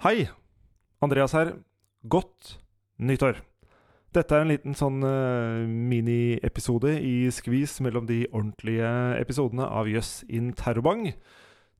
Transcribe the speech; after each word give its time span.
Hei! 0.00 0.30
Andreas 1.04 1.34
her. 1.36 1.50
Godt 2.08 2.54
nyttår! 3.04 3.42
Dette 4.16 4.32
er 4.32 4.46
en 4.46 4.48
liten 4.48 4.72
sånn 4.72 5.02
uh, 5.04 5.60
miniepisode 5.68 6.94
i 7.04 7.26
skvis 7.28 7.74
mellom 7.84 8.06
de 8.08 8.22
ordentlige 8.30 8.88
episodene 9.18 9.66
av 9.68 9.90
Jøss 9.92 10.22
in 10.32 10.54
terrorbang. 10.56 11.10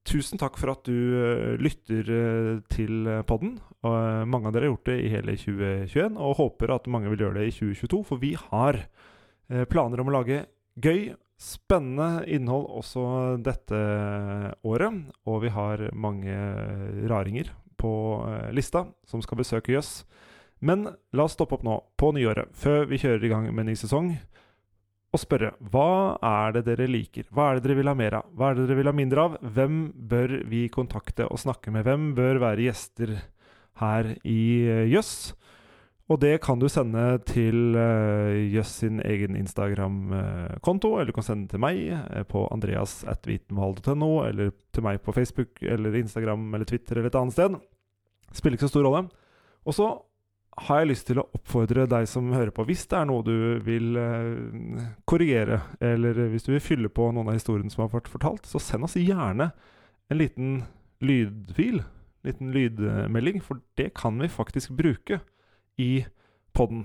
Tusen 0.05 0.37
takk 0.37 0.61
for 0.61 0.75
at 0.75 0.85
du 0.85 0.93
uh, 1.17 1.55
lytter 1.65 2.11
uh, 2.13 2.51
til 2.69 3.09
podden. 3.25 3.55
Mange 3.81 4.51
av 4.51 4.53
dere 4.53 4.69
har 4.69 4.75
gjort 4.75 4.91
det 4.91 4.99
i 5.01 5.15
hele 5.15 5.39
2021, 5.41 6.21
og 6.21 6.37
håper 6.43 6.75
at 6.77 6.93
mange 6.93 7.09
vil 7.15 7.25
gjøre 7.25 7.39
det 7.41 7.47
i 7.49 7.57
2022, 7.57 8.03
for 8.05 8.21
vi 8.21 8.35
har 8.37 8.83
planer 9.73 10.05
om 10.05 10.13
å 10.13 10.19
lage 10.19 10.43
gøy, 10.77 11.15
spennende 11.41 12.27
innhold 12.29 12.69
også 12.83 13.07
dette 13.41 13.81
året. 14.61 15.01
Og 15.25 15.41
vi 15.47 15.57
har 15.57 15.89
mange 15.97 16.37
raringer 17.09 17.49
på 17.81 17.93
lista 18.55 18.85
som 19.09 19.25
skal 19.25 19.41
besøke 19.41 19.75
Jøss. 19.75 20.03
Men 20.61 20.85
la 21.17 21.25
oss 21.25 21.35
stoppe 21.39 21.57
opp 21.57 21.65
nå, 21.65 21.79
på 21.97 22.13
nyåret, 22.13 22.53
før 22.53 22.85
vi 22.91 23.01
kjører 23.01 23.25
i 23.25 23.33
gang 23.33 23.49
med 23.57 23.71
ny 23.71 23.77
sesong, 23.81 24.13
og 25.11 25.19
spørre 25.19 25.55
hva 25.73 26.19
er 26.23 26.55
det 26.55 26.65
dere 26.69 26.87
liker? 26.87 27.27
Hva 27.35 27.49
er 27.49 27.59
det 27.59 27.65
dere 27.65 27.81
vil 27.81 27.91
ha 27.91 27.97
mer 27.99 28.21
av? 28.21 28.29
Hva 28.37 28.51
er 28.51 28.59
det 28.59 28.69
dere 28.69 28.79
vil 28.79 28.91
ha 28.91 28.95
mindre 28.95 29.25
av? 29.25 29.39
Hvem 29.57 29.79
bør 30.11 30.37
vi 30.51 30.67
kontakte 30.71 31.27
og 31.27 31.41
snakke 31.43 31.73
med? 31.75 31.83
Hvem 31.89 32.13
bør 32.19 32.39
være 32.45 32.69
gjester 32.69 33.17
her 33.81 34.13
i 34.23 34.43
uh, 34.69 34.85
Jøss? 34.87 35.33
Og 36.11 36.19
det 36.19 36.41
kan 36.43 36.59
du 36.59 36.67
sende 36.67 37.21
til 37.23 37.77
uh, 37.79 38.35
Jøss 38.51 38.81
sin 38.83 38.99
egen 39.07 39.37
Instagram-konto, 39.39 40.97
eller 40.97 41.13
du 41.13 41.15
kan 41.15 41.27
sende 41.27 41.47
til 41.53 41.63
meg 41.63 41.85
uh, 41.95 42.25
på 42.27 42.49
andreas.vitenvalg.no, 42.51 44.11
eller 44.27 44.51
til 44.75 44.87
meg 44.87 44.99
på 45.07 45.15
Facebook 45.15 45.63
eller 45.63 45.95
Instagram 46.01 46.49
eller 46.51 46.67
Twitter 46.67 46.99
eller 46.99 47.13
et 47.13 47.19
annet 47.21 47.37
sted. 47.37 47.59
Spiller 48.35 48.59
ikke 48.59 48.67
så 48.67 48.75
stor 48.75 48.89
rolle. 48.89 49.05
Og 49.63 49.77
så 49.77 49.91
har 50.67 50.83
jeg 50.83 50.91
lyst 50.91 51.07
til 51.09 51.21
å 51.21 51.29
oppfordre 51.37 51.87
deg 51.89 52.09
som 52.11 52.33
hører 52.35 52.53
på, 52.55 52.67
hvis 52.69 52.83
det 52.91 52.99
er 52.99 53.07
noe 53.09 53.25
du 53.25 53.61
vil 53.65 53.97
eh, 53.97 54.83
korrigere, 55.09 55.61
eller 55.85 56.19
hvis 56.33 56.45
du 56.47 56.51
vil 56.53 56.65
fylle 56.65 56.91
på 56.93 57.07
noen 57.15 57.31
av 57.31 57.39
historiene 57.39 57.73
som 57.73 57.85
har 57.85 57.93
vært 57.95 58.11
fortalt, 58.13 58.49
så 58.49 58.61
send 58.61 58.85
oss 58.85 58.99
gjerne 58.99 59.51
en 60.11 60.21
liten 60.21 60.51
lydfil, 61.07 61.81
en 61.81 62.29
liten 62.29 62.51
lydmelding, 62.57 63.41
for 63.45 63.63
det 63.81 63.93
kan 63.97 64.19
vi 64.21 64.29
faktisk 64.33 64.75
bruke 64.77 65.21
i 65.81 65.91
podden. 66.57 66.85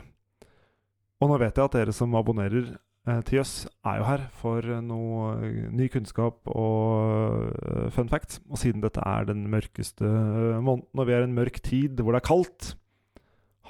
Og 1.22 1.32
nå 1.32 1.38
vet 1.42 1.56
jeg 1.58 1.68
at 1.68 1.78
dere 1.78 1.94
som 1.96 2.16
abonnerer 2.18 2.74
eh, 3.08 3.22
til 3.28 3.42
oss, 3.42 3.54
er 3.88 4.00
jo 4.00 4.08
her 4.08 4.26
for 4.42 4.68
noe 4.86 5.30
eh, 5.48 5.68
ny 5.74 5.88
kunnskap 5.92 6.50
og 6.52 7.52
uh, 7.56 7.88
fun 7.96 8.12
facts. 8.12 8.42
Og 8.50 8.60
siden 8.62 8.84
dette 8.84 9.04
er 9.04 9.28
den 9.30 9.46
mørkeste 9.52 10.06
måneden, 10.06 10.90
og 10.94 11.08
vi 11.08 11.16
er 11.16 11.26
i 11.26 11.30
en 11.30 11.38
mørk 11.38 11.62
tid 11.66 12.02
hvor 12.02 12.16
det 12.16 12.24
er 12.24 12.30
kaldt, 12.30 12.76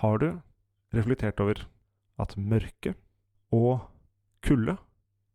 har 0.01 0.19
du 0.19 0.29
reflektert 0.95 1.39
over 1.39 1.63
at 2.19 2.35
mørke 2.35 2.95
og 3.55 3.85
kulde 4.43 4.75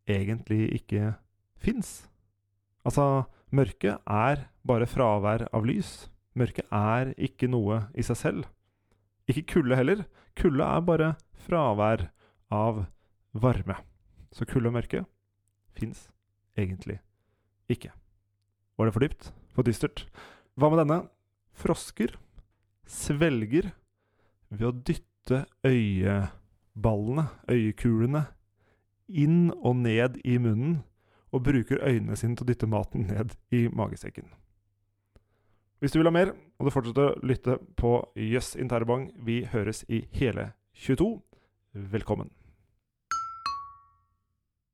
egentlig 0.09 0.67
ikke 0.77 1.15
fins? 1.57 2.03
Altså, 2.85 3.25
mørke 3.53 3.97
er 4.05 4.47
bare 4.67 4.89
fravær 4.89 5.47
av 5.53 5.65
lys. 5.65 6.11
Mørke 6.37 6.63
er 6.69 7.13
ikke 7.17 7.49
noe 7.51 7.85
i 7.97 8.05
seg 8.05 8.19
selv. 8.19 8.49
Ikke 9.29 9.45
kulde 9.55 9.77
heller. 9.77 10.03
Kulde 10.37 10.65
er 10.65 10.83
bare 10.87 11.13
fravær 11.45 12.07
av 12.51 12.85
varme. 13.33 13.77
Så 14.31 14.47
kulde 14.47 14.71
og 14.71 14.77
mørke 14.79 15.05
fins 15.75 16.07
egentlig 16.57 16.99
ikke. 17.71 17.91
Var 18.77 18.87
det 18.87 18.93
for 18.95 19.05
dypt? 19.05 19.31
For 19.55 19.67
dystert? 19.67 20.05
Hva 20.55 20.71
med 20.71 20.83
denne? 20.83 20.99
Frosker 21.55 22.15
svelger 22.87 23.71
ved 24.51 24.67
å 24.67 24.75
dytte 24.75 25.43
øyeballene, 25.67 27.27
øyekulene, 27.51 28.25
inn 29.07 29.51
og 29.59 29.75
ned 29.83 30.17
i 30.27 30.37
munnen, 30.41 30.81
og 31.31 31.45
bruker 31.47 31.83
øynene 31.83 32.17
sine 32.19 32.35
til 32.35 32.47
å 32.47 32.51
dytte 32.51 32.67
maten 32.67 33.07
ned 33.07 33.35
i 33.55 33.67
magesekken. 33.71 34.27
Hvis 35.81 35.91
du 35.91 35.97
vil 35.97 36.05
ha 36.05 36.11
mer, 36.13 36.29
må 36.59 36.67
du 36.67 36.69
fortsette 36.69 37.01
å 37.01 37.13
lytte 37.25 37.55
på 37.81 37.95
Jøss 38.13 38.51
yes 38.53 38.59
Interbang. 38.61 39.07
Vi 39.25 39.39
høres 39.49 39.81
i 39.89 40.03
hele 40.13 40.51
22. 40.77 41.07
Velkommen. 41.73 42.29